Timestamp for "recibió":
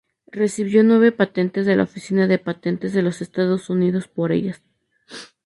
0.31-0.83